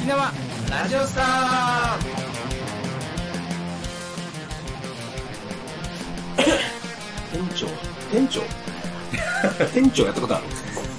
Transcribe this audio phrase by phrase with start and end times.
[0.00, 0.32] 沖縄
[0.70, 2.00] ラジオスター。
[7.32, 7.66] 店長
[8.10, 8.40] 店長？
[9.74, 10.44] 店長やったことある？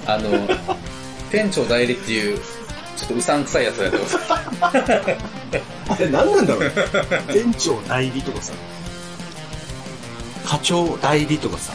[0.06, 0.48] あの、
[1.30, 4.18] 店長代理っていう、ちょっとうさんくさいやつをやってます。
[5.88, 6.70] あれ何なんだろう？
[7.32, 8.52] 店長代理とかさ。
[10.46, 11.72] 課長代理とかさ、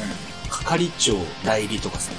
[0.49, 2.11] 係長代理とかさ。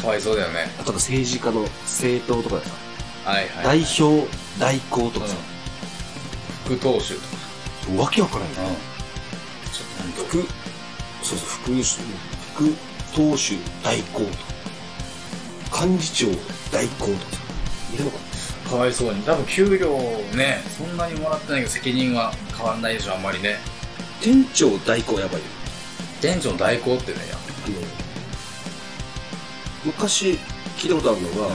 [0.00, 0.70] かわいそうだよね。
[0.80, 2.70] あとは政治家の政党とかでさ、
[3.24, 3.84] はいはい。
[3.84, 5.36] 代表代行とかさ、
[6.64, 8.02] 副党首とか。
[8.02, 8.54] わけわからんよ、
[9.72, 10.48] ちょっと副
[11.22, 12.76] そうそう副首副
[13.14, 14.26] 党首代行と
[15.76, 15.86] か。
[15.86, 16.26] 幹事長
[16.70, 17.18] 代行とか。
[17.32, 17.42] さ
[17.94, 18.18] いるのか
[18.70, 19.22] かわいそうに。
[19.22, 19.98] 多分給料
[20.34, 23.58] ね、そんなにもらってないけど責任は変わんないでしょ、あんまりね。
[24.20, 25.46] 店長代行やばいよ。
[26.20, 27.34] 店長の代行ってね、や。
[27.34, 27.76] あの
[29.84, 30.38] 昔
[30.78, 31.54] 聞いたことあるのが、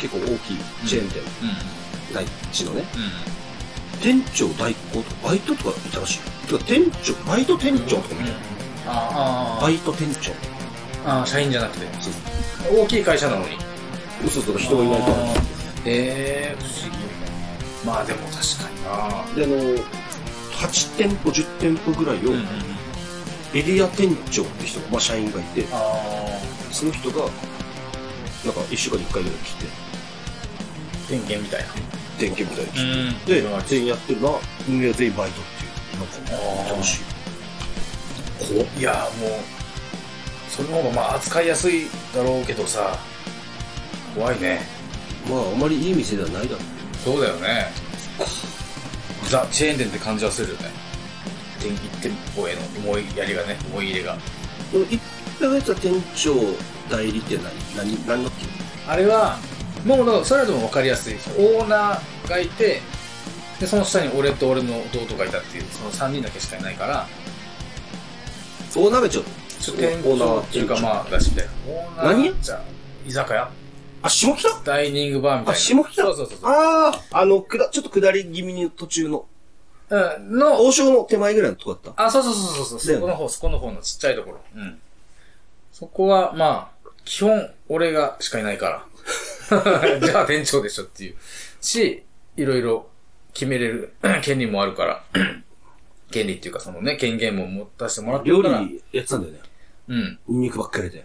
[0.00, 2.14] 結構大きいチェーン店、うん。
[2.14, 2.84] 第一のね。
[3.94, 4.00] うん。
[4.00, 6.52] 店長代行とかバイトとかいたらしい。
[6.52, 8.36] よてか店長バイト店長とかみたいな、
[8.86, 10.32] あバイト店長。
[11.04, 11.86] あ、ああ、社員じゃなくて。
[12.02, 12.82] そう。
[12.82, 13.56] 大きい会社なのに。
[14.24, 15.12] 嘘とか人がいないから。
[15.14, 15.40] あー。
[15.86, 16.98] ええ不思議。
[17.84, 19.34] まあでも確かにな。
[19.34, 19.56] であの
[20.56, 22.32] 8店舗10店舗ぐらいを。
[23.54, 25.64] エリア店長って人が、まあ、社員がいて。
[25.72, 25.76] あ
[26.70, 27.22] その人が
[28.44, 29.66] なんか1週間に1回ぐらい来て。
[29.66, 29.85] あ、
[31.08, 31.96] 点検みたいな。
[32.18, 32.84] 点検みたい
[33.26, 34.30] でうん全員やってるな
[34.68, 37.16] 運営は全員バイトっていうなんか楽しい
[38.78, 39.30] いや、もう、
[40.50, 42.98] その方がまあ扱いやすいだろうけどさ、
[44.14, 44.60] 怖いね。
[45.28, 46.60] まああまりいい店ではないだろ
[47.04, 47.66] そうだよね。
[49.28, 50.70] ザ・チェーン店って感じはするよね。
[51.60, 54.14] 店一店舗への思いやりがね、思い入れが。
[54.14, 54.18] う
[54.72, 55.00] この1
[55.40, 56.34] ヶ月は店長
[56.90, 58.50] 代理って何何何のっていう
[58.86, 59.38] あれは、
[59.86, 62.80] もうだからそれはでも分かりやすいですオーナーがいて、
[63.60, 67.06] で、その下に俺と俺の弟がいたっていう、その3人だけしかいないから、
[68.74, 71.52] 大鍋長ちょっと店長っていうかまあ、だしみたいな。
[71.68, 72.60] オーナー何じゃあ
[73.06, 73.50] 居酒屋？
[74.02, 74.48] あ下北？
[74.64, 75.52] ダイニングバーみたいな。
[75.52, 76.02] あ下北？
[76.02, 76.50] そうそうそうそう。
[76.50, 79.26] あああのくだちょっと下り気味に途中の
[79.88, 84.40] うん、の、王将の手前ぐらいのとこだったあ、そうそうそうそうそう、そこの方、そこの方のちっちゃいところ。
[84.56, 84.80] うん。
[85.70, 88.84] そこは、まあ、基本、俺がしかいないから。
[90.04, 91.14] じゃあ店長でしょっていう。
[91.60, 92.02] し、
[92.36, 92.88] いろいろ
[93.32, 95.04] 決めれる 権利もあるから。
[96.10, 98.60] 権利っていうか、そのね、権限も持たせてもらって料るから。
[98.60, 99.40] 理やってたんだよね
[99.88, 100.18] うん。
[100.28, 101.04] ニンニクばっかりで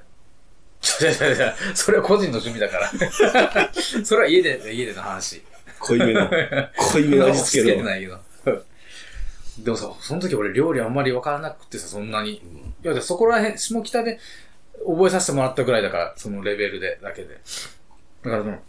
[0.81, 2.91] ちょちょちょそれは個人の趣味だから。
[4.03, 5.41] それは家で、家での話。
[5.79, 6.29] 濃いめの
[6.77, 8.19] 濃いめの味付けのてないけど。
[9.59, 12.35] でもさ、その時俺料理あんまりわからなくてさ、そんなに。
[12.35, 12.41] い
[12.83, 14.19] や、でそこら辺、下北で
[14.87, 17.39] 覚えさせてもらったぐらいだから、そのレベルで、だけで。
[18.23, 18.59] だからその、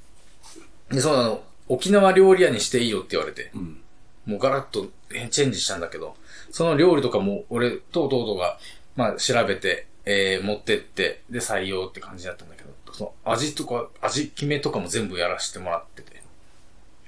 [0.90, 3.80] で、そうなの、沖縄料理屋にしていいよって言われて、ん
[4.26, 4.86] もうガラッと
[5.30, 6.16] チェンジしたんだけど、
[6.50, 8.58] その料理とかも俺と弟が、
[8.96, 16.22] まあ調べて、えー、持ってって、で採用って感じだったんだけど、その味とか、味決めとかも全部やらせてもらってて。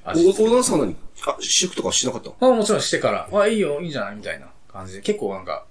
[0.04, 0.96] お味付けオーナーさんは何？
[1.26, 2.36] あ試食とかしなかったの？
[2.40, 4.16] あもちろんしてから、あ、いいよ、いいんじゃない？
[4.16, 5.00] みたいな感じで。
[5.00, 5.64] 結構なんか、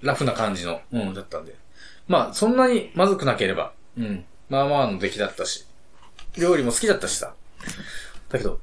[0.00, 1.54] ラフな感じの、うん、だったんで。
[2.08, 4.24] まあ、そんなにまずくなければ、うん。
[4.48, 5.66] まあまあの出来だったし。
[6.36, 7.34] 料理も好きだったしさ。
[8.28, 8.60] だけど、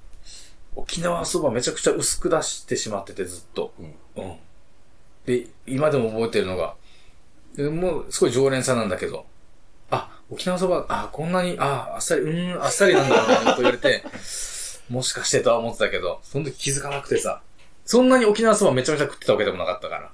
[0.75, 3.73] 沖縄そばめちゃくちゃ薄く出してしまってて、ずっと。
[4.15, 4.37] うん。
[5.25, 6.75] で、今でも覚えてるのが、
[7.55, 9.25] でもう、すごい常連さんなんだけど、
[9.91, 14.03] あ、沖縄そば、あ、こんなに、あ、あっさり、うーん、あっさりなんだ、みたいなこと言われて、
[14.89, 17.41] もしかしてとは思ってたけど、その時気づかなくてさ、
[17.85, 20.11] そんなに沖縄そばめちゃめちゃ食ってたわけでもなかったから、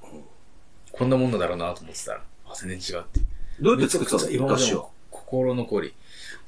[0.92, 3.20] こんなもんだろうなと思ってたら、あ、全然違って。
[3.60, 5.94] どうやって作ってたの今まで昔はも心残り。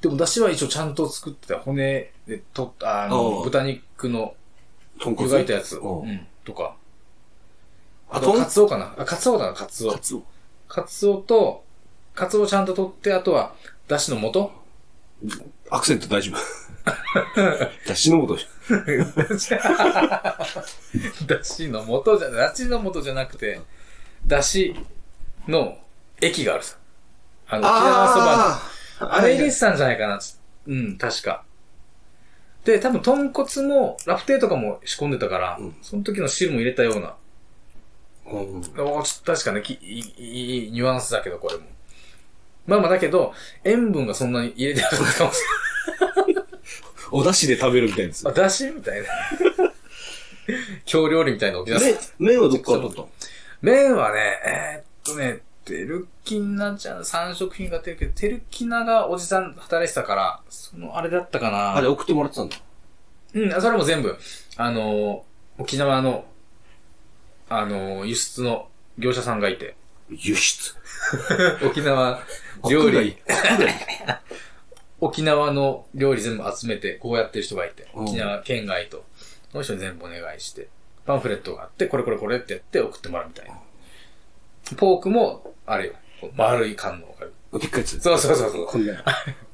[0.00, 1.58] でも、出汁は一応ちゃんと作ってた。
[1.58, 4.34] 骨で取った、あの、豚肉の
[5.04, 5.76] 湯がいたやつ。
[5.76, 6.26] うんうん。
[6.44, 6.76] とか。
[8.10, 9.98] あとカツオかなあ、カツオだな、カツオカ。
[9.98, 10.22] ツオ
[10.68, 11.64] カツオと、
[12.14, 13.54] カツオちゃんと取って、あとは、
[13.88, 14.50] 出汁の素？
[15.70, 16.38] アクセント大丈夫
[17.88, 18.36] だしのこと
[21.26, 23.60] だしの素じゃ、だしの素じゃなくて、
[24.26, 24.74] だし
[25.46, 25.76] の
[26.20, 26.76] 液があるさ。
[27.48, 28.67] あの、沖縄そばの。
[29.00, 30.20] ああれ入れてたんじゃないかな。
[30.66, 31.44] うん、確か。
[32.64, 37.14] で、多分豚骨も、ラフテーとかも仕込んでたから、うんその時の汁も入れたような。
[38.30, 41.64] うんおちょっと確かね、きいいいいニュアンスだけど、これも。
[42.66, 43.32] まあまあだけど、
[43.64, 45.38] 塩分がそんなに入れてなかったかもし
[47.10, 48.40] お出汁で食べるみたいなやつれない。
[48.40, 49.08] あ、だしみたいな。
[50.84, 51.78] 京料理みたいな麺
[52.18, 53.08] 麺はどっから取ったの？
[53.62, 61.76] 麺はね、えーっとね、テルキナちゃん、三食品が出るけど、テルキナがおじさん働いてたから、そのあれだったかな。
[61.76, 62.56] あれ送ってもらってたんだ。
[63.34, 64.16] うん、あそれも全部、
[64.56, 65.28] あのー
[65.60, 66.24] 沖縄の、
[67.50, 69.76] あのー輸出の業者さんがいて、
[70.08, 70.74] 輸出。
[71.66, 72.18] 沖縄
[72.70, 73.18] 料理。
[75.00, 78.04] 沖縄の料理全部集めて、こうやってる人がいて、うん。
[78.04, 79.04] 沖縄県外と、
[79.52, 80.68] その人に全部お願いして、
[81.04, 83.58] パンフレットがあって、これこれこれってやって送ってもらうみたいな。
[84.74, 85.94] ポークも、あれよ、
[86.36, 87.32] 丸い缶のわかる。
[87.58, 88.00] でっかいやつ。
[88.00, 88.66] そうそうそうそう。
[88.66, 89.04] こんぐらい。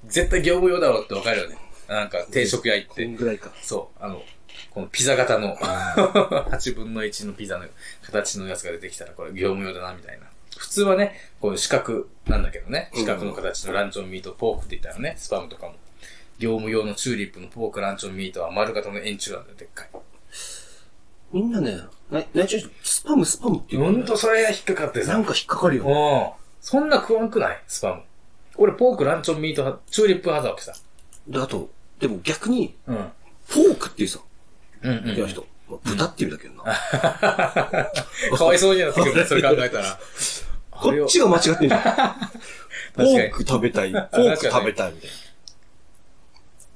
[0.06, 1.56] 絶対業務用だろうってわかるよね。
[1.88, 3.06] なんか定食屋行っこて。
[3.06, 3.50] んぐらいか。
[3.62, 4.22] そう、あの、
[4.70, 7.66] このピザ型の、 8分の1のピザの
[8.02, 10.26] 形のやつが出てきたら、これ業務用だな、みたいな。
[10.56, 15.74] 普通はね、こう四角なんだけどね、四角の形のランチョンミートポークって言ったらね、スパムとかも。
[16.38, 19.88] 業務用のチューリップのポークランチョンミートは丸型の円柱なんだよ、でっかい。
[21.32, 21.78] みんなね、
[22.14, 25.12] な、なちょスパムスパムって言うほんとそれが引っかかってさ。
[25.12, 25.84] なんか引っかかるよ。
[25.84, 26.44] うん。
[26.60, 27.62] そんな食わんくない？
[27.66, 28.02] スパム。
[28.56, 30.72] 俺ポークランチョンミート派、チューリップ派だわけさ。
[31.26, 32.96] で、あと、でも逆に、うん。
[33.46, 34.20] フォークっていうさ、
[34.82, 35.44] うんうん、言う人。
[35.68, 36.72] まあ豚って言うんだけどな。
[38.38, 39.98] かわいそうになってくるね、 それ考えたら。
[40.70, 41.80] こっちが間違ってんじゃん。
[42.94, 43.90] フにォーク食べたい。
[43.90, 45.10] フォーク食べたいみたい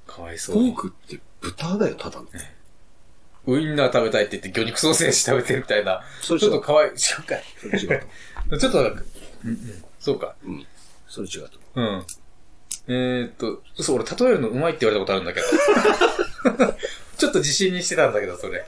[0.07, 0.59] かわいそな。
[0.59, 0.73] うに。
[0.73, 2.27] フォークって豚だよ、ただの。
[3.49, 6.03] ウインナー食べたいって言って魚肉ソーセージ食べてるみたいな。
[6.21, 6.91] ちょっとかわいい。
[6.91, 7.43] 違うかい。
[7.59, 8.03] それ違う
[8.51, 8.59] と。
[8.59, 9.03] ちょっとなんか、
[9.43, 9.59] うんうん、
[9.99, 10.35] そうか。
[10.45, 10.67] うん。
[11.09, 11.59] それ違うと。
[11.75, 12.07] うん。
[12.89, 16.77] えー、っと、そう、俺例えるのうまいって言われたことあるんだけど。
[17.17, 18.67] ちょっと自信にしてたんだけど、それ。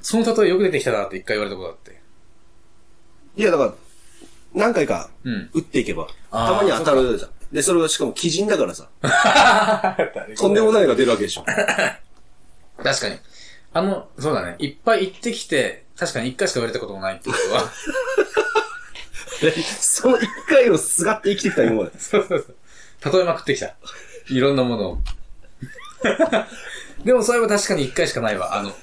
[0.00, 2.00] その例えよく出てきたなって一回言われたことあって。
[3.36, 3.74] いや、だから、
[4.54, 5.50] 何回かうん。
[5.52, 7.30] 打っていけば、あーたまに当たるじゃん。
[7.52, 8.88] で、それはしかも基人だからさ、
[10.38, 11.44] とんでもないのが出るわけでしょ。
[12.82, 13.18] 確かに。
[13.72, 14.56] あの、そうだね。
[14.58, 17.70] いっぱい行ってきて、確かに一回しか言われたこともないってことは。
[19.80, 21.98] その一回をすがって生きてきた今まで。
[21.98, 22.56] そうそう
[23.02, 23.14] そう。
[23.14, 23.74] 例えまくってきた。
[24.28, 24.98] いろんなものを。
[27.04, 28.56] でもそれは確かに一回しかないわ。
[28.56, 28.70] あの、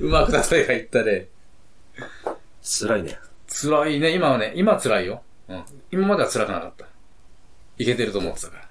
[0.00, 1.28] うまく例えが言ったね。
[2.62, 3.18] 辛いね。
[3.48, 4.10] 辛いね。
[4.10, 5.22] 今はね、今は辛いよ。
[5.48, 5.64] うん。
[5.90, 6.86] 今までは辛くなかった。
[7.78, 8.68] いけてると思ってたから。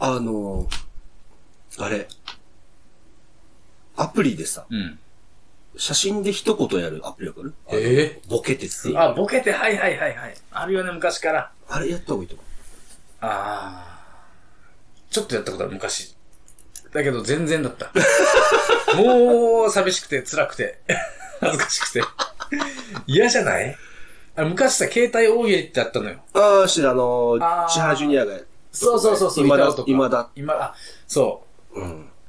[0.00, 0.68] あのー、
[1.78, 2.08] あれ、
[3.96, 4.98] アプリでさ、うん。
[5.76, 7.54] 写真で一言やるアプリわかる？
[7.72, 8.96] えボケてって。
[8.98, 10.34] あ、ボケて、はいはいはいはい。
[10.50, 11.52] あるよね、昔から。
[11.68, 12.46] あれやった方がいいと思う。
[13.20, 14.00] ああ。
[15.10, 16.14] ちょっとやったことある、昔。
[16.92, 17.92] だけど全然だった。
[19.00, 20.80] もう、寂しくて、辛くて、
[21.40, 22.02] 恥ずかしくて。
[23.06, 23.76] 嫌じゃない？
[24.36, 26.18] あ昔さ、携帯大喜利ってあったのよ。
[26.34, 28.38] ああ、してあのー、あー千原ジュニアが、
[28.72, 30.74] そうそうそうそう、今だ板尾とか今だ今、あ、
[31.06, 31.49] そう。
[31.49, 31.49] うん。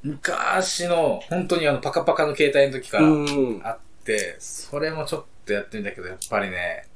[0.03, 3.61] 昔の、本当にあの、パカパカの携帯の時からうん。
[3.63, 6.87] あって、それもちょっとやってみたけど、やっぱりね、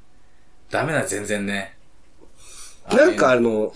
[0.69, 1.77] ダメだ、全然ね。
[2.91, 3.73] なんかああの、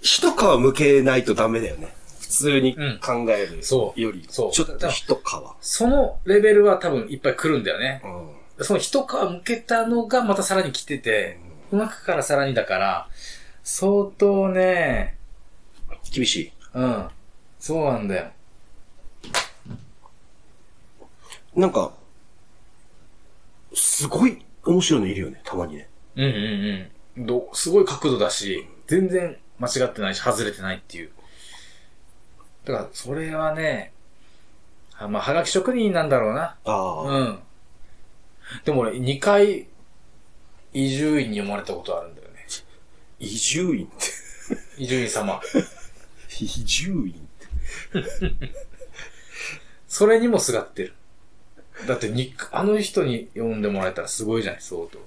[0.00, 1.94] 一皮向けないとダメだよね。
[2.20, 5.20] 普通に考えるそうより、そうちょっと一皮。
[5.60, 8.02] そのレベルは多分いっぱい来るんだよね。
[8.58, 8.64] うん。
[8.64, 11.38] その一皮向けたのがまたさらに来てて、
[11.70, 13.08] うまくからさらにだから、
[13.62, 15.16] 相当ね、
[16.12, 16.52] 厳しい。
[16.74, 17.08] うん。
[17.64, 18.30] そうなんだよ。
[21.56, 21.94] なんか、
[23.72, 25.88] すごい面白いのいるよね、たまにね。
[26.14, 26.32] うんうん
[27.16, 27.26] うん。
[27.26, 31.10] ど、すごい角度だし、全然間違ってないし、外れてないっていう。
[32.66, 33.94] だから、それはね、
[34.98, 36.42] あまあ、はがき職人なんだろうな。
[36.42, 37.02] ああ。
[37.04, 37.38] うん。
[38.66, 39.68] でも俺、2回、
[40.74, 42.46] 移住院に読まれたことあるんだよね。
[43.20, 44.82] 移住院って。
[44.82, 45.40] 移住院様。
[46.38, 47.23] 移住院？
[49.88, 50.94] それにもすがってる。
[51.86, 54.98] だってに、あの人に読んでもらえたらすごいじゃない、相当。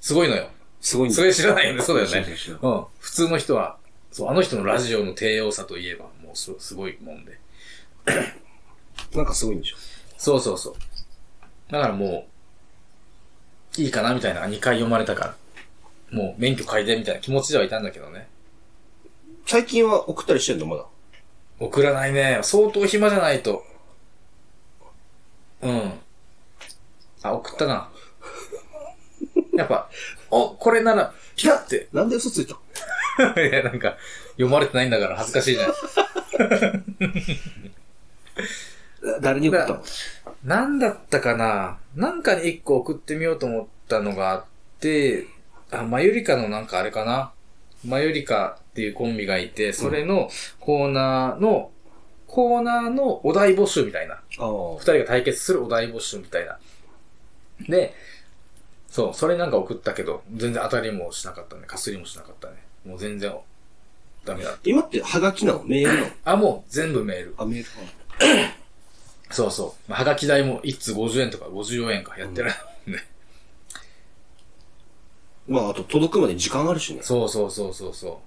[0.00, 0.48] すごいのよ。
[0.80, 2.26] すごいんだそれ知らないよね、そうだよね。
[2.62, 2.84] うん。
[2.98, 3.78] 普通の人は、
[4.12, 7.38] そう、あの人のラジオの低様さといえば、もうすすごいもんで。
[9.14, 9.76] なんかすごいんでしょ。
[10.18, 10.74] そうそうそう。
[11.72, 12.26] だからも
[13.78, 15.36] う、いいかなみたいな、2回読まれたから。
[16.10, 18.28] もう免許改善みたいな気持ちではいたんだけどね。
[19.46, 20.86] 最近は送ったりしてんのまだ？
[21.58, 22.40] 送らないね。
[22.42, 23.64] 相当暇じゃないと。
[25.62, 25.92] うん。
[27.22, 27.88] あ、送ったな。
[29.54, 29.88] やっぱ、
[30.30, 31.88] お、これなら、ピャって。
[31.92, 32.54] なんで嘘ついた
[33.40, 33.96] いや、なんか、
[34.32, 35.72] 読まれてないんだから恥ずかしいじゃん。
[39.22, 39.84] 誰に送ったの？
[40.44, 44.44] なんだったかななんかに一個送ってみようと思ったのがあっ
[44.80, 45.26] て、
[45.70, 47.32] あ、マユリカのなんかあれかな
[47.86, 50.28] マユリカっていうコンビがいて、それの
[50.58, 51.70] コーナーの、
[52.26, 54.14] コーナーのお題募集みたいな。
[54.14, 56.58] あ二人が対決するお題募集みたいな。
[57.68, 57.94] で、
[58.88, 61.62] そう、それなんか送ったけど、全然当たりもしなかったね。
[61.68, 62.56] かすりもしなかったね。
[62.84, 63.32] もう全然、
[64.24, 64.56] ダメだ。
[64.64, 65.62] 今ってハガキなの？
[65.62, 66.10] メールなの？
[66.24, 67.34] あ、もう全部メール。
[67.38, 67.68] あ、メール
[69.30, 69.90] そうそう。
[69.90, 72.50] まあはがき代も1通50円とか54円かやってる
[72.86, 73.06] もんね。
[75.46, 77.02] まあ、あと届くまで時間あるしね。
[77.02, 78.22] そうそうそうそうそ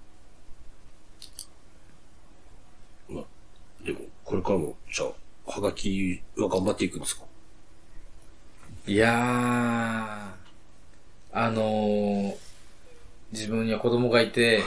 [3.09, 3.23] まあ、
[3.85, 7.23] でも、これからも、じゃあ、ハガキは頑張っていくんですか？
[8.87, 8.91] う。
[8.91, 9.17] いやー、
[11.33, 12.35] あのー、
[13.31, 14.61] 自分には子供がいて、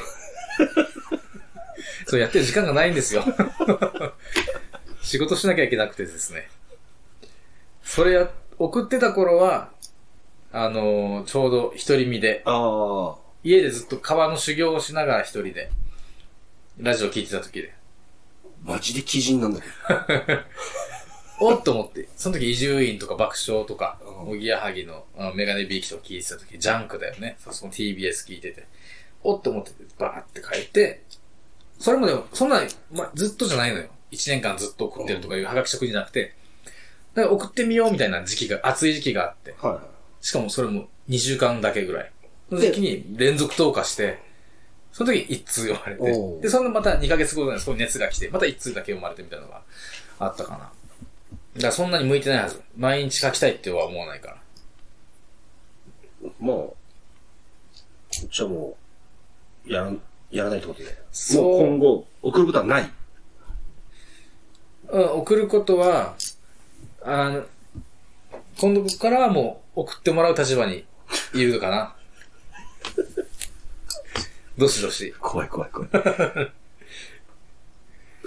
[2.06, 3.24] そうやってる時間がないんですよ。
[5.02, 6.48] 仕事しなきゃいけなくてですね。
[7.82, 9.70] それや、送ってた頃は、
[10.52, 13.20] あのーちょうど一人身で、ああ。
[13.42, 15.70] 家でずっと川の修行をしながら一人で、
[16.78, 17.74] ラジオ聞いてた時で、
[18.64, 20.40] マジで鬼人なんだけど。
[21.42, 27.38] おっと思って、その時伊集院とか爆笑とか、うんおぎやはぎのあのメガネビーキとか聞いてた時、ジャンクだよね。
[27.40, 28.66] そこの TBS 聞いてて、
[29.22, 31.02] おっと思ってて、バーって帰って、
[31.78, 32.62] それもでも、そんな、
[32.92, 33.88] ま、ずっとじゃないのよ。
[34.10, 36.34] 一年間ずっと送ってるとかいうハガキ職じゃなくて、
[37.14, 39.80] だから送ってみようみたいな時期が、熱い時期があって、は
[40.20, 42.12] しかもそれも2週間だけぐらい。
[42.50, 44.18] その時期に連続投下して、
[44.92, 49.62] その時一通読まれて、で、そのまた2ヶ月後ぐらいにそこに熱が来て、また一通だけ読まれてみたいなのが
[50.18, 50.58] あったかな。
[50.58, 50.72] だか
[51.68, 52.60] らそんなに向いてないはず。
[52.76, 54.36] 毎日書きたいっては思わないから。
[56.28, 56.32] い。
[56.40, 56.56] まあ、
[58.10, 58.76] じゃあも
[59.66, 59.92] う、やら、
[60.30, 60.96] やらないってことで。
[61.12, 62.90] そうもう今後、送ることはない。
[64.88, 66.16] うん、送ることは、
[67.02, 67.44] あの、
[68.60, 70.84] 今度からはもう送ってもらう立場に
[71.32, 71.96] いるかな。
[74.60, 75.14] どしどし。
[75.18, 75.90] 怖い怖い怖い。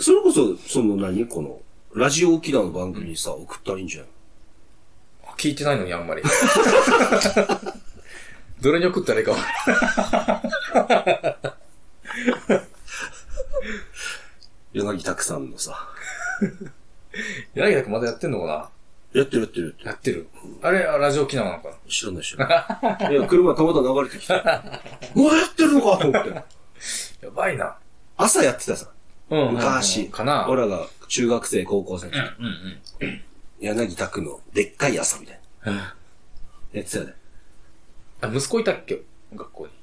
[0.01, 1.27] それこそ、その何？
[1.27, 1.61] この、
[1.93, 4.09] ラジオ沖縄の番組にさ、送ったらいいんじゃない？
[5.37, 6.23] 聞いてないのにあんまり。
[8.61, 9.37] どれに送ったらいいかわ
[14.73, 15.87] 柳拓さんのさ。
[17.53, 18.72] 柳田くんまだやってんのかやってる
[19.13, 19.75] やってるやってる。
[19.83, 20.27] なやってる。
[20.61, 21.75] あれ、あラジオ沖縄なのかな？
[21.87, 22.47] 知らない知ら
[22.99, 23.13] ない。
[23.13, 24.33] いや、車たまたま流れてきて。
[24.41, 26.29] まだやってるのかと思って。
[27.25, 27.77] やばいな。
[28.17, 28.89] 朝やってたさ。
[29.29, 30.09] うん昔。
[30.09, 32.19] かな俺らが中学生、高校生の時。
[32.39, 32.45] うん
[33.01, 33.21] うん。
[33.59, 35.71] 柳拓のでっかい朝みたいな。
[35.71, 37.13] うんやってたよね。
[38.21, 39.01] あ、息子いたっけ？
[39.35, 39.73] 学校に。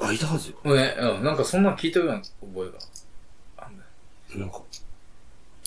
[0.00, 0.74] あ、いたはずよ。
[0.74, 3.66] ね、うん、なんかそんなん聞いたような覚えが。
[4.34, 4.60] なんか、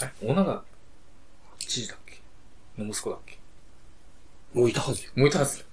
[0.03, 0.63] え、小長
[1.59, 2.08] 知事だっけ？
[2.79, 3.38] の息子だっけ？
[4.53, 5.12] もういたはずよ。
[5.15, 5.63] もういたはず。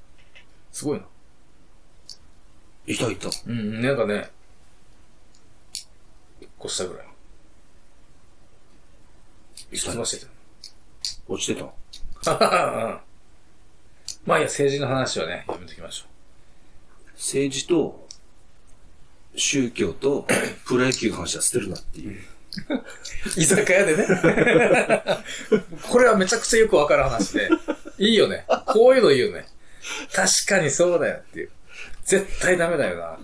[0.72, 1.04] すごいな。
[2.86, 3.28] いたいた。
[3.46, 4.30] うんうん、なんかね、
[6.40, 7.06] 一個下ぐらい。
[9.72, 9.90] いして
[11.28, 12.36] 落ちてた？
[12.36, 12.46] た。
[12.46, 13.00] うん
[14.24, 16.06] まあいいや、政治の話はね、やめときましょ
[17.14, 18.06] 政治と、
[19.36, 20.26] 宗教と、
[20.64, 22.20] プロ野球の話は捨てるなっていう。
[22.70, 22.82] う。
[23.40, 24.06] 居酒屋でね。
[25.90, 27.48] これはめちゃくちゃよくわかる話で。
[27.98, 28.44] いいよね。
[28.66, 29.46] こういうのいいよね。
[30.14, 31.50] 確かにそうだよっていう。
[32.04, 33.18] 絶対ダメだよな。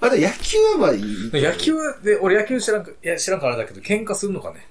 [0.00, 1.30] あ、で野球はまあいい。
[1.32, 4.66] 野球で、俺野球知らんか、いや、知らんからだけど、喧嘩するのかね。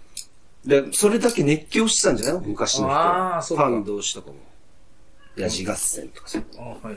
[0.65, 2.41] で、それだけ熱狂してたんじゃないの？
[2.41, 2.94] 昔の人。
[2.94, 4.36] あーそうかファン同士とかも。
[5.38, 6.39] ヤジ合戦とかさ。
[6.58, 6.96] あはいはいはい。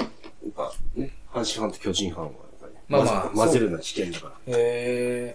[0.00, 0.08] やっ
[0.56, 2.30] ぱね、阪神ファンと巨人ファンは
[2.88, 4.32] まあまあ混ぜるのは危険だから。
[4.56, 5.34] へ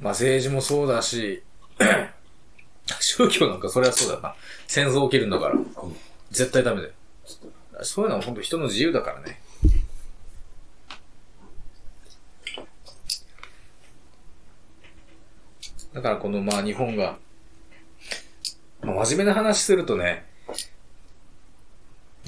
[0.00, 1.42] まあ政治もそうだし、
[3.00, 4.34] 宗教なんかそれはそうだな。
[4.66, 5.54] 戦争起きるんだから。
[6.30, 6.92] 絶対ダメだよ。
[7.82, 9.40] そういうのは本当人の自由だからね。
[15.92, 17.16] だからこのまあ日本が、
[18.82, 20.26] まあ、真面目な話するとね、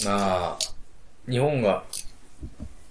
[0.04, 0.58] まあ、
[1.28, 1.84] 日本が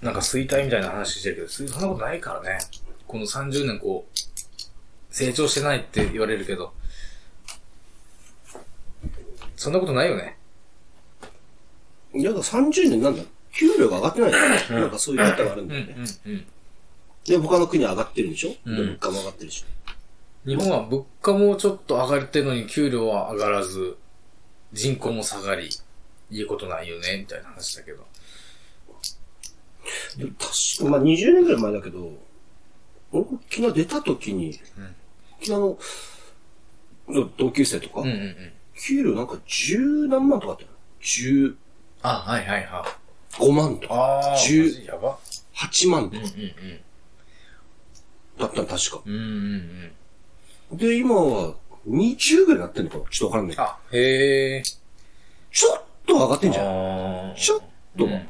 [0.01, 2.59] なんか衰退みたいな話してるけど、そんなことないからね。
[3.07, 4.17] この30年こう、
[5.09, 6.73] 成長してないって言われるけど、
[9.55, 10.37] そんなことないよね。
[12.13, 14.31] いや、だから30年なんだ給料が上がってない
[14.69, 15.95] の、なんかそういう方があるんうん、だよね。
[15.97, 16.45] うん、うん。
[17.25, 19.65] で、他の国は上がってるでしょ、うんで物価も上がってるし。
[20.45, 23.97] 日本は物価もちょっと上がってるのに給料は上がらず、
[24.71, 25.69] 人口も下がり、
[26.29, 28.05] いいことないよね、みたいな話だけど。
[30.17, 32.11] で確か、まあ20年ぐらい前だけど、
[33.11, 34.59] 俺沖縄出た時に、
[35.39, 35.77] 沖縄の
[37.09, 38.51] の同級生とか、うん、うん、うん。
[38.79, 40.69] 給料なんか十何万とかあったよ。
[41.01, 41.55] 十
[42.01, 43.39] あ、はいはいはい。
[43.39, 44.71] 五万とか、十。
[45.53, 46.51] 八万とかうん、うん、
[48.39, 49.01] だったの確か。
[49.05, 49.13] うん。
[49.13, 49.91] うん、うん、
[50.71, 50.77] うん。
[50.77, 51.55] で、今は
[51.87, 53.03] 20ぐらいになってんのかな？
[53.09, 53.57] ちょっとわからんない。
[53.57, 54.63] あ、へえ。
[54.63, 57.35] ちょっと上がってんじゃん。
[57.35, 57.59] ちょっ
[57.97, 58.27] とうん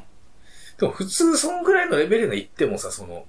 [0.78, 3.26] でも普通そのぐらいのレベルで行ってもさ、その、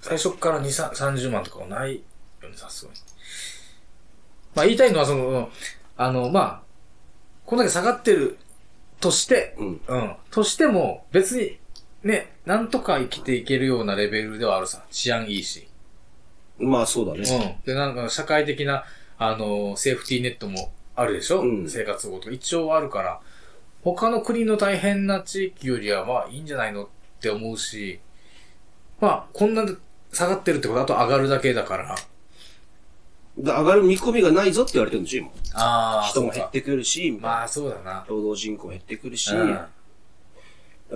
[0.00, 2.02] 最初から2、30万とかはない
[2.42, 2.98] よね、さすがに。
[4.54, 5.50] まあ言いたいのはその、
[5.96, 6.62] あの、まあ、
[7.46, 8.38] こんだけ下がってる
[9.00, 9.80] として、うん。
[9.86, 10.16] うん。
[10.30, 11.58] としても、別に、
[12.02, 14.84] ね、なんとか生きていけるようなレベルではあるさ。
[14.90, 15.68] 治安いいし。
[16.58, 17.56] まあそうだね。
[17.58, 17.66] うん。
[17.66, 18.84] で、なんか社会的な、
[19.18, 23.20] あの、セーフティーネットもあるでしょ、うん生活保護とか一応あるから、
[23.82, 26.88] 他の国の大変な地域よりはまあいいんじゃないのっ
[27.20, 28.00] て思うし、
[29.00, 29.64] まあ、こんな
[30.12, 31.96] 下がってるってことはあと上がるだけだから。
[33.36, 35.30] で上がる見込みがないぞって言われてるんでしょ、今。
[35.54, 38.04] あ人も減ってくるし、まあ、そうだな。
[38.08, 39.52] 労働人口減ってくるし、うん。
[39.52, 39.68] だ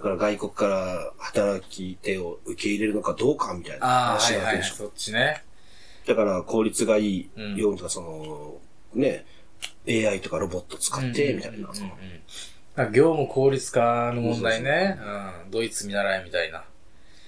[0.01, 4.75] から外国から働き手を受け入れるのかどうかみたいなああ、話あるでしょ。
[4.75, 5.45] そっちね。
[6.07, 8.57] だから効率がいいうんようにとか、その、
[8.95, 9.25] ね、
[9.87, 11.69] AI とかロボット使って、みたいな。
[11.69, 11.75] うん
[12.93, 14.99] 業務効率化の問題ね。
[15.45, 15.51] うん。
[15.51, 16.65] ドイツ見習いみたいな。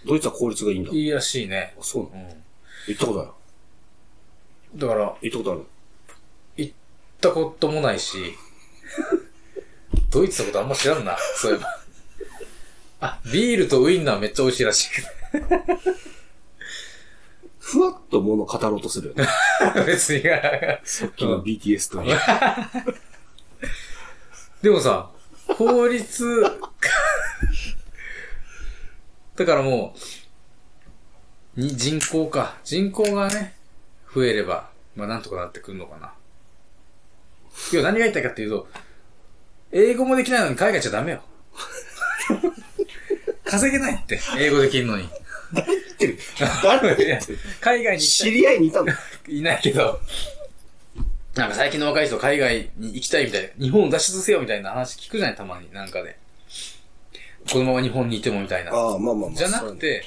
[0.06, 0.90] ドイツは効率がいいんだ。
[0.92, 1.74] いいらしいね。
[1.78, 2.28] あそうなの？
[2.28, 2.42] うん。
[2.88, 3.30] 行ったことある？
[4.80, 5.66] だから、行ったことある？
[6.56, 6.72] 行っ
[7.20, 8.34] たこともないし、
[10.10, 11.78] ドイツのことあんま知らんな、そういえば。
[13.00, 14.88] あ、ビールとウインナーめっちゃ美味しいらしい
[17.60, 19.26] ふわっと物語ろうとするよね。
[19.86, 20.22] 別に。
[20.84, 22.02] さっきの BTS と。
[24.62, 25.10] でもさ、
[25.48, 26.42] 法律、
[29.36, 29.94] だからも
[31.56, 32.56] う、に人口か。
[32.64, 33.54] 人口がね、
[34.14, 36.12] 増えれば、まあなんとかなってくるのかな。
[37.72, 38.68] いや、何が言いたいかっていうと、
[39.72, 41.22] 英語もできないのに海外行っちゃダメよ。
[43.44, 45.08] 稼げないって、英語できるのに。
[45.52, 45.66] 誰？
[45.66, 46.18] 言ってる
[46.62, 47.20] 誰
[47.60, 48.98] 海外に知り合いにいたんだ。
[49.28, 50.00] いないけど、
[51.34, 56.16] なんか最近の若い人海外に行きたいみたいな、日本を脱出せよみたいな話聞くじゃない、たまに、なんかで。
[57.50, 58.72] このまま日本にいてもみたいな。
[58.72, 59.30] ああ、まあまあまあ。
[59.32, 60.04] じゃなくて、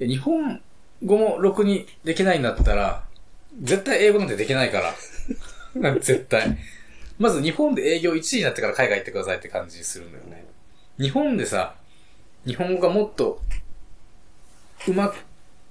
[0.00, 0.60] 日本
[1.04, 3.04] 語もろくにできないんだったら、
[3.62, 5.94] 絶対英語なんてできないから。
[6.00, 6.58] 絶対。
[7.18, 10.46] まず日本で営業1位になってから海外行ってくださいって感じするんだよね。
[10.98, 11.76] 日本でさ、
[12.44, 13.40] 日本語がもっと
[14.88, 15.14] うま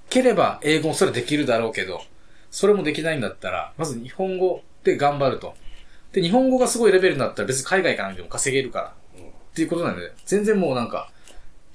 [0.10, 2.02] ければ英語もそれできるだろうけど、
[2.50, 5.56] それもできないんだったら、まず日本語で頑張ると。
[6.14, 8.94] で、日本語がすごいレベルになったら別に海外かなくても稼げるから。
[9.26, 11.10] っていうことなんで、全然もうなんか、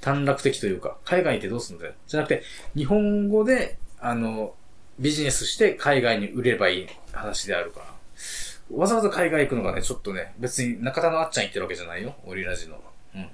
[0.00, 1.92] 短絡的というか、海外行ってどうすんだよ。
[2.06, 2.42] じゃなくて、
[2.76, 4.54] 日本語で、あの、
[4.98, 7.86] ビジネスして海外に売ればいい話であるから。
[8.76, 12.14] わざわざ海外行くのがね、ちょっとね、別に中田のあっちゃん行ってるわけじゃないよ。
[12.24, 12.78] オリラジの。
[13.14, 13.28] うん。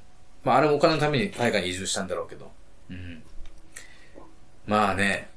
[0.44, 2.50] まあ、あれもお金のために海外に移住したんだろうけど。
[2.90, 3.22] うん。
[4.66, 5.28] まあね。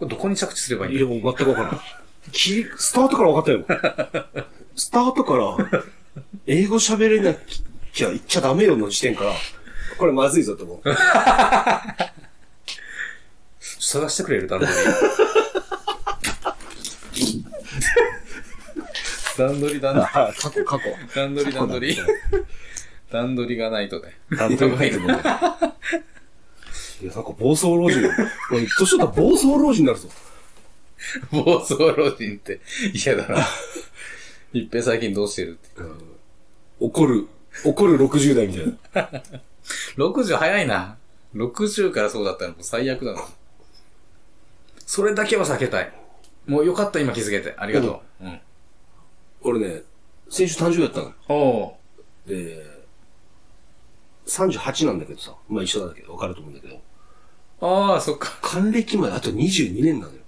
[0.00, 1.06] これどこに着地すればいいんいや。
[1.06, 1.80] もう全くわからない。
[2.32, 3.64] きスタートから分かったよ。
[4.74, 5.58] スタートから、
[6.46, 7.34] 英語喋れな
[7.92, 9.34] きゃ言っちゃダメよの時点から、
[9.98, 10.82] これまずいぞと思う。
[13.78, 14.78] 探してくれる段取り。
[19.36, 20.10] 段取り段取り。
[20.14, 20.84] あ、過去、過去。
[21.14, 21.98] 段取り段取り。
[23.12, 24.18] 段取りがないとね。
[24.30, 25.20] なんとないと思う。
[27.02, 28.02] いや、なんか暴走老人。
[28.50, 30.08] 年取ったら暴走老人になるぞ。
[31.30, 32.60] 暴走老人って
[32.92, 33.46] 嫌だな。
[34.52, 35.82] 一平最近どうしてるって。
[36.78, 37.28] 怒る、
[37.64, 39.22] 怒る60代みたいな。
[39.96, 40.98] 60早いな。
[41.34, 43.24] 60からそうだったらもう最悪だな。
[44.84, 45.92] それだけは避けたい。
[46.46, 47.54] もうよかった今気づけて。
[47.56, 48.24] ありがとう。
[48.24, 48.40] うん。
[49.42, 49.82] 俺ね、
[50.28, 51.12] 先週誕生日だったの。
[51.28, 51.76] お
[52.26, 52.64] うで、
[54.26, 55.34] 38なんだけどさ。
[55.48, 56.80] まあ一緒なんだけど、わかると思うんだけど。
[57.60, 58.38] ああ、そっか。
[58.42, 60.20] 還暦まであと22年なのよ。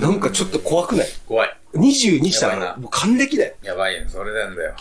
[0.00, 1.08] なんかちょっと怖くない？
[1.26, 1.56] 怖い。
[1.74, 3.54] ?22 したやばいなら、もう還暦だよ。
[3.62, 4.74] やばいよ、それなんだよ。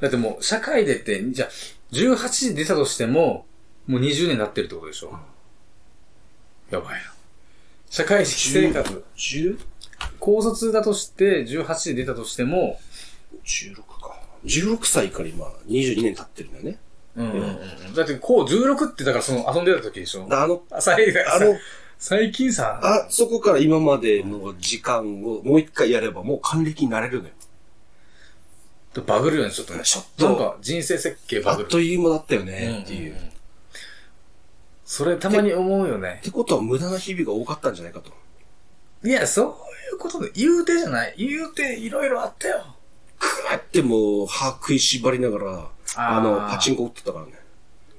[0.00, 1.48] だってもう、社会でって、じゃあ、
[1.92, 3.46] 18で出たとしても、
[3.86, 5.18] もう20年経ってるってことでしょ？
[6.70, 7.12] やばいな。
[7.90, 9.58] 社会人生活、10?
[10.20, 12.78] 高卒だとして、18で出たとしても、
[13.44, 14.18] 16か。
[14.44, 16.78] 16歳から今、22年経ってるんだよね。
[17.18, 17.94] うんうんうん。
[17.94, 20.26] だって、こう、16ってだからその遊んでた時でしょ？
[20.30, 21.58] あの、あ、最近、あの、
[21.98, 27.34] 最近さ、あ、そこから今までの時間をもう一回やればもう還暦になれるのよ。
[29.06, 29.82] バグるよね、ちょっとね。
[29.84, 31.64] ちょっとなんか、人生設計バグる。
[31.66, 33.14] あっという間だったよね、っていう。
[33.14, 33.30] んんん
[34.84, 36.24] それたまに思うよねっ。
[36.24, 38.10] てことは無駄な日々が多かったんじゃないかと。
[39.04, 39.50] いや、そうい
[39.96, 41.14] うことで、言うてじゃない。
[41.18, 42.64] 言うて、いろいろあったよ。
[43.18, 47.32] くわってもう歯食いしばりながら、あの、パチンコ打ってたからね。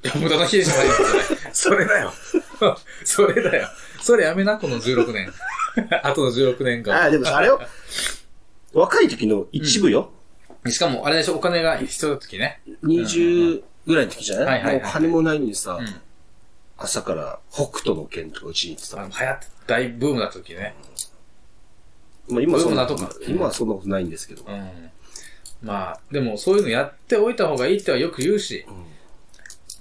[0.04, 1.54] いや、無駄な日じゃないよ、それ。
[1.54, 2.14] それだよ。
[3.04, 3.68] それだよ。
[4.02, 5.32] それやめな、この16年。
[6.04, 6.96] あとの16年間。
[6.96, 7.62] ああ、でもあれを、
[8.74, 10.12] 若い時の一部よ。
[10.68, 12.62] しかも、あれでしょ、お金が必要な時ね。
[12.84, 16.02] 20ぐらいの時じゃない,、はいはいはいもう金もないのにさ、うん。
[16.78, 19.02] 朝から北斗の剣とかうちに行ってた。
[19.02, 20.76] あの、流行って、大ブームだった時ね。
[22.30, 24.44] まあ今はそんなブームなとか今はそんなことないんですけど。
[24.48, 24.92] うん。
[25.62, 28.66] まあ、でもそういうのやっておいた方がいいってはよく言うし、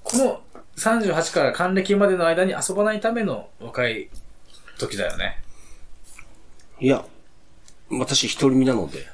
[0.03, 0.41] この
[0.75, 4.09] 38から還暦までの間に遊ばないための若い
[4.77, 5.41] 時だよね。
[6.79, 7.05] いや、
[7.91, 9.07] 私一人身なので。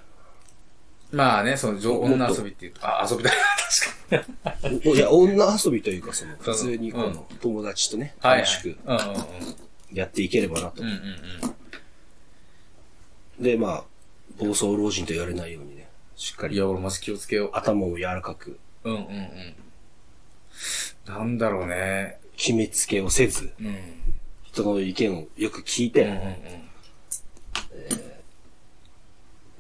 [1.12, 3.36] まあね、その女遊びっていうと、あ、遊びだよ。
[4.10, 4.94] 確かに。
[4.94, 8.16] いや、女遊びというか、その、普通にこうんの、友達とね。
[8.22, 9.26] 楽しくうんうんうん。
[9.94, 10.90] やっていければなとうん。
[10.90, 10.96] うん
[13.38, 13.44] うん。
[13.44, 13.84] で、まあ、
[14.38, 15.75] 暴走老人と言われないようにね、
[16.16, 18.90] しっかりいや、俺マジ気をつけよ頭を柔らかく、う。
[18.90, 19.56] うんうんうん。
[21.08, 22.20] なんだろうね。
[22.38, 23.78] 決めつけをせず、うん。
[24.44, 26.66] 人の意見をよく聞いうんうんうんて、。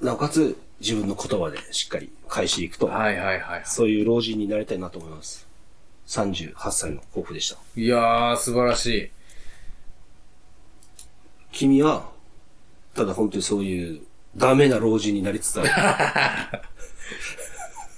[0.01, 3.61] なおかつ自分の言葉でしっかり返していくと、はいはいはいはい。
[3.65, 5.47] そういう老人になりたいなと思います。
[6.07, 7.57] 38歳の抱負でした。
[7.75, 9.11] いやー、素晴らし
[11.51, 12.09] 君は、
[12.93, 14.01] ただ本当にそういう、
[14.37, 16.61] ダメな老人になりつつあ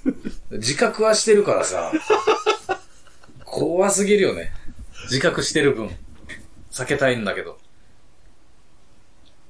[0.04, 0.12] る。
[0.58, 1.92] 自覚はしてるからさ。
[3.44, 4.52] 怖すぎるよね。
[5.04, 5.96] 自覚してる分。
[6.70, 7.58] 避けたいんだけど。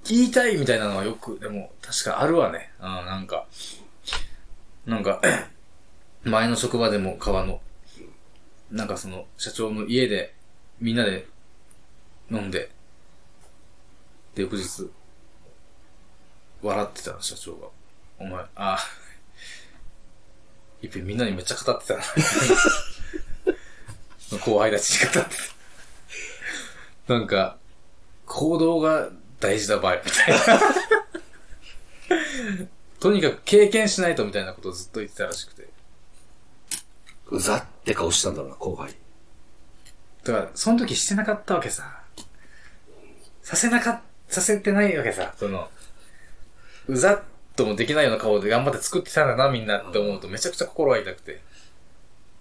[0.05, 2.71] 言いたいみたいなのはよく、でも、確かあるわね。
[2.81, 3.47] うん、なんか。
[4.87, 5.21] なんか、
[6.25, 7.61] 前の職場でも川の、
[8.71, 10.35] なんかその、社長の家で、
[10.81, 11.27] みんなで
[12.31, 12.71] 飲んで、
[14.35, 14.91] で、翌日、
[16.63, 17.69] 笑ってた社長が。
[18.19, 18.79] お前、あ、
[20.83, 22.03] いっぺんみんなにめっちゃ語ってたな。
[24.45, 25.31] 後輩たちに語って
[27.07, 27.15] た。
[27.15, 27.57] なんか、
[28.27, 29.09] 行動が
[29.41, 30.61] 大事だ場合、みたいな。
[33.01, 35.69] とにかく経験しないとみたいなことをずっと言ってたらしくて。
[37.31, 38.95] うざって顔したんだろうな、後輩。
[40.25, 42.03] だから、その時してなかったわけさ。
[43.43, 45.35] させなか、させてないわけさ。
[45.39, 45.71] その、
[46.89, 47.23] うざっ
[47.55, 51.41] ともできないような顔で頑張って作ってたんだな、みんなって思うとめちゃくちゃ心が痛くて。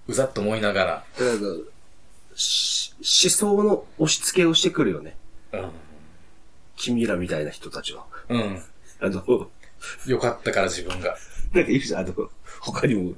[0.08, 0.86] うざっと思いながら。
[0.86, 5.16] だからし思想の押し付けをしてくるよね。
[5.52, 5.70] うん。
[6.78, 8.06] 君らみたいな人たちは。
[8.30, 8.64] うん。
[9.02, 9.50] あの、
[10.06, 11.18] よかったから自分が。
[11.54, 12.14] なんかいるじゃん、あの、
[12.62, 13.14] 他にも、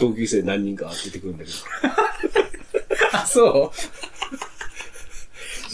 [0.00, 1.56] 同級生何人か出てくるんだけど。
[3.18, 4.51] あ、そう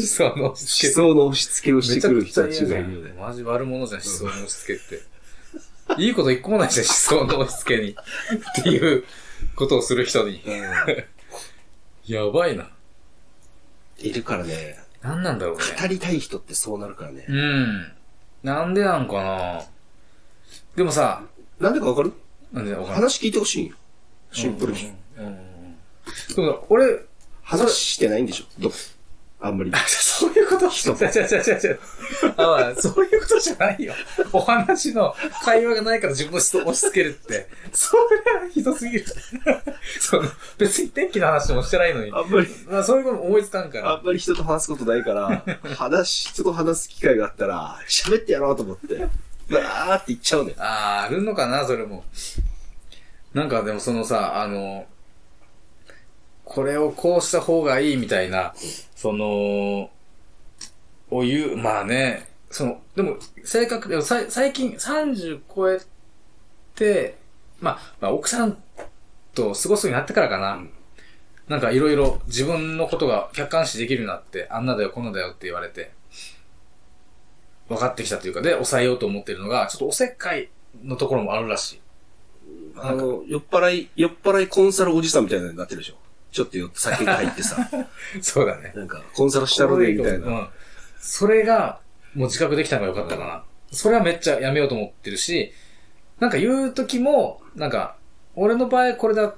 [0.06, 3.14] その、思想の押し付けをしてくる人たちがいるよね。
[3.18, 4.98] マジ悪者じゃん、思想の押し付けっ
[5.96, 6.02] て。
[6.02, 7.90] いいこと一個もないじゃん、思想の押し付けに。
[7.90, 9.04] っていう
[9.56, 10.42] ことをする人に。
[12.06, 12.70] やばいな。
[13.98, 15.62] いるからね、何なんだろうね。
[15.80, 17.24] 語りたい人ってそうなるからね。
[17.28, 17.92] うん。
[18.42, 19.62] なんでなんかな
[20.76, 21.24] でもさ、
[21.58, 22.12] なんでかわかる？
[22.52, 23.76] なんでわかんない話聞いてほしいんよ。
[24.30, 24.92] シンプルに。
[25.18, 25.36] うん
[26.34, 27.00] でも俺、
[27.42, 28.44] 話してないんでしょ？
[28.60, 28.72] ど
[29.40, 29.72] あんまり。
[29.86, 30.68] そういうこと？
[30.68, 31.80] 人違う違う違う違う。
[32.36, 33.94] あ、まあ、そういうことじゃないよ。
[34.32, 37.48] お話の会話がないから自分の人を押し付けるって。
[37.72, 39.04] それはひどすぎる。
[40.00, 42.10] その、別に天気の話もしてないのに。
[42.12, 43.92] あんまり、まあ、そういうこと思いつかんから。
[43.92, 45.44] あんまり人と話すことないから、
[45.76, 48.96] 話、人と話す機会があったら、喋ってやろうと思って、
[49.54, 50.56] わーって言っちゃうのよ。
[50.58, 52.04] あー、あるのかな、それも。
[53.34, 54.86] なんかでもそのさ、あの、
[56.48, 58.54] これをこうした方がいいみたいな、
[58.96, 59.90] その、
[61.10, 65.78] を言う、まあね、その、でも、正確でもさい最近30超え
[66.74, 67.18] て、
[67.60, 68.56] まあ、まあ、奥さん
[69.34, 70.62] と過ごすようになってからかな。
[71.48, 75.92] なんかいろいろ自分のことが客観視できるようになって、あんなだよ、こんなだよって言われて、
[77.68, 80.48] 分かってきたというか、で、抑えようと思ってるのが、ちょっとおせっかい
[80.82, 81.80] のところもあるらしい。
[82.76, 85.96] あの、酔っ払い、酔っ払いコンサルおじさんみたいになってるでしょ。
[86.30, 87.56] ちょっとよ酒が入ってさ、
[88.20, 88.72] そうだね。
[88.74, 90.26] なんか、コンサルしたろね、みたいな。
[90.26, 90.48] うん。
[91.00, 91.80] それが、
[92.14, 93.44] もう自覚できたのが良かったかな。
[93.72, 95.52] それはめっちゃやめようと思ってるし、
[96.20, 97.96] なんか言うときも、なんか、
[98.34, 99.36] 俺の場合これだっ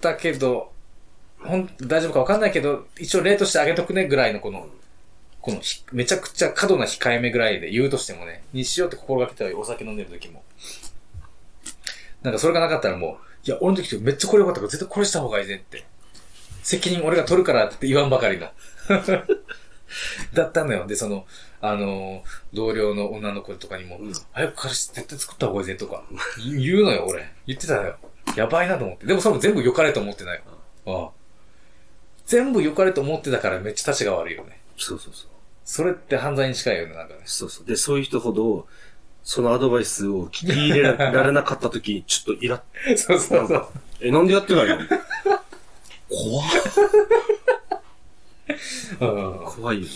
[0.00, 0.72] たけど、
[1.40, 4.68] ほん、大丈夫かわかんないけど、一応例としてあげとくねぐらいのこの、
[5.40, 10.42] このひ、めちゃくちゃ過度な控えめぐらいで言うとしてもね、にしようって心がけてはいお酒飲んでる時も。
[12.22, 15.84] なんかそれがなかったらもう、いや、俺の時めっちゃこれ良かったから絶対これした方がいいぜって。
[16.62, 18.48] 責任俺が取るからって言わんばかりの。
[20.32, 20.86] だったのよ。
[20.86, 21.26] で、その、
[21.60, 26.02] あのー同僚の女の子とかにも、うん早く彼氏絶対作った方がいいぜとか、
[26.38, 27.30] 言うのよ、俺。
[27.46, 27.96] 言ってたのよ。
[28.36, 29.06] やばいなと思って。
[29.06, 30.42] でもそれも全部良かれと思ってないよ。
[30.86, 31.10] ああ
[32.26, 34.60] 全部良かれと思ってたからめっちゃ立ちが悪いよね。
[34.78, 35.30] そうそうそう。
[35.64, 37.20] それって犯罪に近いよね、なんかね。
[37.24, 37.66] そうそう。
[37.66, 38.66] で、そういう人ほど、
[39.24, 43.68] そのアドバイスを聞き入れられなかった時に、ちょっとイラッ、 そうそうそう。
[44.00, 44.78] え、なんでやってないの？
[46.12, 46.48] 怖っ
[49.00, 49.46] うん。
[49.46, 49.90] 怖いよね。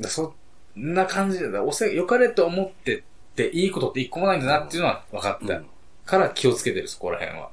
[0.00, 0.34] だそ
[0.76, 3.02] んな感じで、だおせ、良かれと思ってっ
[3.34, 5.54] ていいことって一個もないんだなっていうのは分かった。
[5.54, 5.66] うん
[6.04, 7.48] から気をつけてる、そこら辺は。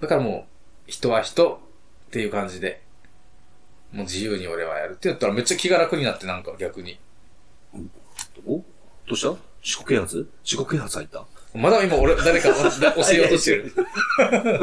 [0.00, 0.46] だからも
[0.88, 1.60] う、人は人
[2.06, 2.80] っていう感じで、
[3.92, 6.98] もう自由に俺はやるって言ったらめっちゃ気が楽になってなんか逆に。
[8.46, 8.56] お？
[8.56, 8.64] ど
[9.10, 9.34] うした？
[9.60, 10.30] 四国啓発？
[10.42, 11.26] 四国啓発入った？
[11.54, 12.52] まだ今俺、誰かお
[13.02, 13.72] 教えようとしてる。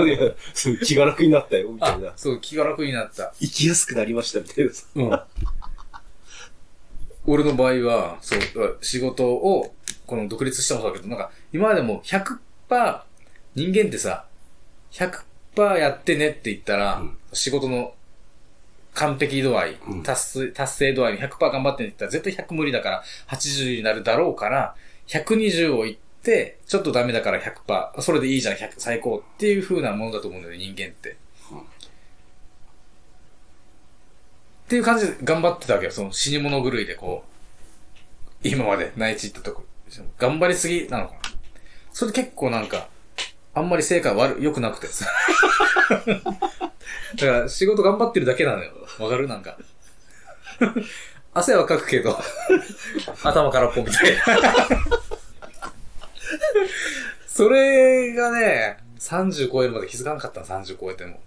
[0.07, 3.33] いや、そう気が楽になったよ、みたあいな。、そう、気が楽になった。
[3.39, 4.85] 生きやすくなりました、みたいなさ。
[4.95, 5.19] うん。
[7.25, 8.39] 俺の場合は、そう、
[8.81, 9.73] 仕事を、
[10.05, 12.37] この独立してもそうだけど、なんか、今までも100%、
[13.55, 14.25] 人間ってさ、
[14.93, 17.93] 100%やってねって言ったら、うん仕事の
[18.93, 24.75] 完璧度合い、うん達成、達成度合いに100%頑張ってねって言ったら、絶対100無理だから、80になるだろうから、
[25.07, 26.06] 120を言って、
[26.67, 31.11] ちょっとダメだから100%、それでいいじゃん、100、最高っていう風なものだと思うんだよね、人間って。
[31.11, 31.15] っ
[34.69, 35.91] ていう感じで頑張ってたわけよ。
[35.91, 37.23] その死に物狂いでこ
[38.43, 39.63] う、今まで内地行ったとこ、
[40.17, 41.19] 頑張りすぎなのかな。
[41.93, 42.89] それで結構なんか、
[43.53, 45.05] あんまり成果悪、良くなくてさ。
[47.15, 48.73] だから仕事頑張ってるだけなのよ。
[48.99, 49.27] わかる？
[49.27, 49.57] なんか。
[51.33, 52.19] 汗はかくけど、
[53.23, 54.23] 頭空っぽみたいな。
[57.27, 61.19] それがね、30超えるまで気づかなかったの、30超えても。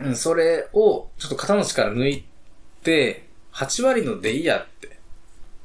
[0.00, 2.24] うん、それを、ちょっと肩の力抜い
[2.82, 4.98] て、8割のでいいやって。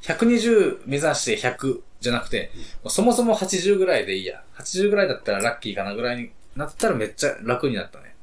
[0.01, 2.51] 120目指して100じゃなくて、
[2.87, 4.43] そもそも80ぐらいでいいや。
[4.57, 8.15] 80ぐらいだったらラッキーかなぐらいになったらめっちゃ楽になったね。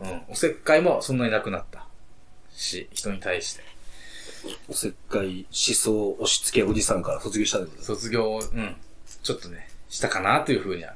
[0.00, 0.22] うん。
[0.28, 1.86] おせっかいもそんなになくなった。
[2.50, 3.62] し、人に対して。
[4.68, 7.82] おせっかい、思想、押し付けおじさんから卒業したんだけど。
[7.82, 8.76] 卒業を、うん。
[9.22, 10.94] ちょっとね、したかなというふうには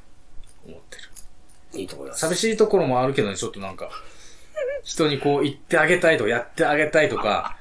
[0.66, 1.80] 思ってる。
[1.80, 2.20] いいと思います。
[2.20, 3.90] 寂しいところもあるけどね、ちょっとなんか、
[4.84, 7.56] 人にこう言ってあげたいとか、やってあげたいとか、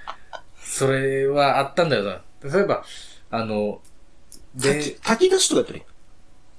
[0.64, 2.22] それはあったんだよな。
[2.44, 2.84] 例えば、
[3.30, 3.82] あの、
[4.56, 5.86] で、炊き出しとかやったらいい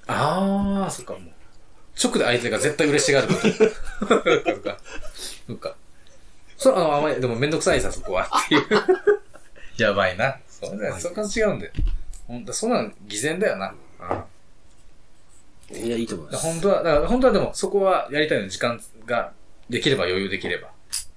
[0.06, 1.22] あー、そっか、もう。
[2.02, 3.40] 直で相手が絶対嬉しがるこ と。
[3.50, 3.54] そ
[4.56, 4.78] っか。
[5.46, 5.76] そっか。
[6.62, 8.22] そ、あの、あんまり、でもめんどくさいさ、そこは。
[8.46, 8.62] っていう。
[9.78, 10.36] やばいな。
[10.48, 10.96] そうだよ。
[10.98, 11.72] そういう感じ違うんだよ。
[12.28, 13.74] ほんと、そんなの偽善だよな。
[15.70, 15.76] うん。
[15.76, 16.46] いや、いいと思います。
[16.46, 19.32] 本当は、だから本当はでも、そこはやりたいの時間が
[19.68, 20.68] できれば余裕できれば。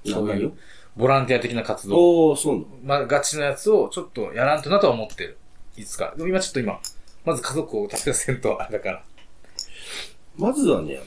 [0.05, 0.53] そういう
[0.95, 2.29] ボランティア的な活動。
[2.29, 5.37] おー、そうなのまあ、ガチのやつをちょっとやらんとなとは思ってる。
[5.75, 6.13] いつか。
[6.15, 6.79] でも今ちょっと今、
[7.25, 9.03] まず家族を助けせんと、あれだから。
[10.37, 11.05] まずはね、あの、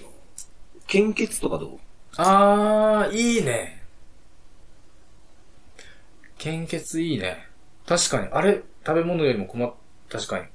[0.87, 1.79] 献血とかどう？
[2.16, 3.77] あー、いいね。
[6.38, 7.46] 献血いいね。
[7.87, 9.72] 確かに、あれ、食べ物よりも困っ、
[10.09, 10.46] 確かに、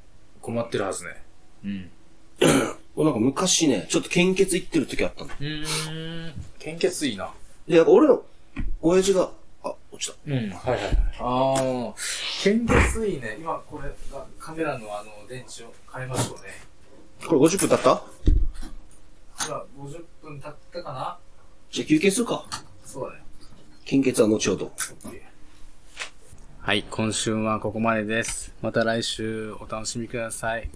[0.42, 1.24] 困ってるはずね。
[1.66, 1.92] うん。
[2.96, 5.32] 俺なんか昔ね、ちょっと献血行ってる時あったの。
[5.40, 6.34] うーん。
[6.60, 7.32] 献血いいな。
[7.68, 8.24] で、なんか俺の、
[8.82, 9.32] 親父が、
[9.64, 10.18] あ、落ちた。
[10.26, 10.98] うん、はいはいはい。
[11.20, 11.94] あー、
[12.44, 13.38] 献血いいね。
[13.40, 16.54] 今これがカメラのあの、電池を変えましょうね。
[17.26, 18.04] これ50分経った？
[19.46, 21.18] 今、50分経ったかな？
[21.72, 22.46] じゃあ休憩するか。
[22.86, 23.24] そうだね。
[23.86, 24.72] 献血は後ほど。
[26.66, 28.56] はい、今週はここまでです。
[28.62, 30.74] また来週お楽しみください。